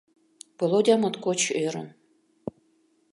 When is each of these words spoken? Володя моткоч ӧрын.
Володя 0.57 0.95
моткоч 1.01 1.41
ӧрын. 1.65 1.87